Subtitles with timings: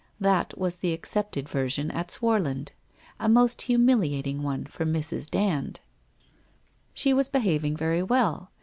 [0.19, 2.71] That was the accepted version at Swarland—
[3.19, 5.29] a most humiliating one for Mrs.
[5.29, 5.79] Dand.
[6.95, 8.49] She was behaving very well.